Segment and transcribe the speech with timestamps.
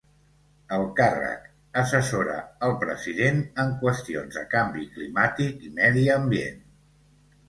[0.75, 1.41] El càrrec:
[1.81, 6.59] assessora el president en qüestions de canvi climàtic i medi ambient.